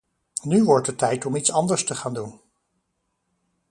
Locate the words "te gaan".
1.85-2.13